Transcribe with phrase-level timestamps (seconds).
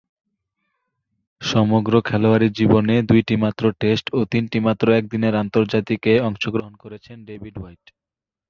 [1.41, 7.83] সমগ্র খেলোয়াড়ী জীবনে দুইটিমাত্র টেস্ট ও তিনটিমাত্র একদিনের আন্তর্জাতিকে অংশগ্রহণ করেছেন ডেভিড হোয়াইট।